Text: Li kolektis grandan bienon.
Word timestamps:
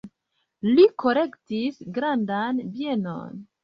Li 0.69 0.85
kolektis 1.05 1.79
grandan 2.01 2.67
bienon. 2.77 3.43